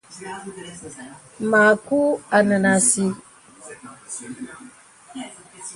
Mǎku 1.49 1.97
ā 2.35 2.37
nə̀ 2.47 2.59
nə̀ 2.63 2.73
àsìl. 2.77 3.13